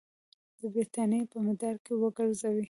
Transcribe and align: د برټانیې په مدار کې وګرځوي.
د 0.59 0.61
برټانیې 0.73 1.23
په 1.31 1.37
مدار 1.45 1.75
کې 1.83 1.93
وګرځوي. 2.01 2.59